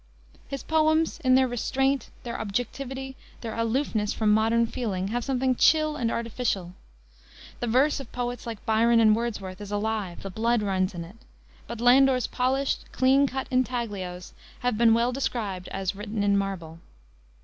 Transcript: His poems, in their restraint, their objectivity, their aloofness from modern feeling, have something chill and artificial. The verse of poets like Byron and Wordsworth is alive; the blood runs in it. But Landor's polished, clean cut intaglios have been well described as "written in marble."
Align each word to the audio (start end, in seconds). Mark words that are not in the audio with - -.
His 0.47 0.63
poems, 0.63 1.19
in 1.19 1.35
their 1.35 1.47
restraint, 1.47 2.09
their 2.23 2.41
objectivity, 2.41 3.15
their 3.41 3.55
aloofness 3.55 4.13
from 4.13 4.33
modern 4.33 4.65
feeling, 4.65 5.09
have 5.09 5.23
something 5.23 5.53
chill 5.55 5.95
and 5.95 6.09
artificial. 6.09 6.73
The 7.59 7.67
verse 7.67 7.99
of 7.99 8.11
poets 8.11 8.47
like 8.47 8.65
Byron 8.65 8.99
and 8.99 9.15
Wordsworth 9.15 9.61
is 9.61 9.71
alive; 9.71 10.23
the 10.23 10.31
blood 10.31 10.63
runs 10.63 10.95
in 10.95 11.05
it. 11.05 11.17
But 11.67 11.81
Landor's 11.81 12.25
polished, 12.25 12.91
clean 12.91 13.27
cut 13.27 13.47
intaglios 13.51 14.33
have 14.61 14.75
been 14.75 14.95
well 14.95 15.11
described 15.11 15.67
as 15.67 15.95
"written 15.95 16.23
in 16.23 16.35
marble." 16.35 16.79